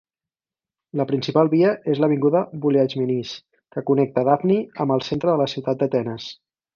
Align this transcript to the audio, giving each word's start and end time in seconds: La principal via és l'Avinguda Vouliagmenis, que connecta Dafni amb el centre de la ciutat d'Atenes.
La 0.99 1.05
principal 1.09 1.49
via 1.51 1.73
és 1.93 1.99
l'Avinguda 2.03 2.41
Vouliagmenis, 2.63 3.33
que 3.77 3.83
connecta 3.91 4.23
Dafni 4.31 4.57
amb 4.87 4.97
el 4.97 5.05
centre 5.09 5.31
de 5.33 5.37
la 5.43 5.47
ciutat 5.55 5.85
d'Atenes. 5.85 6.27